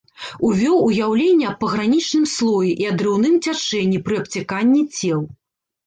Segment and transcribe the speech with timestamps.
[0.47, 5.21] Увёў уяўленне аб пагранічным слоі і адрыўным цячэнні пры абцяканні цел.